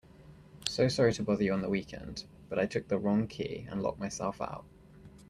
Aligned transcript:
So 0.67 0.87
sorry 0.87 1.13
to 1.13 1.21
bother 1.21 1.43
you 1.43 1.53
on 1.53 1.61
the 1.61 1.69
weekend, 1.69 2.25
but 2.49 2.57
I 2.57 2.65
took 2.65 2.87
the 2.87 2.97
wrong 2.97 3.27
key 3.27 3.67
and 3.69 3.83
locked 3.83 3.99
myself 3.99 4.41
out. 4.41 4.65